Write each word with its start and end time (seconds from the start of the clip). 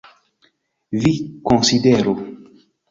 Vi 1.03 1.13
konsideru! 1.51 2.19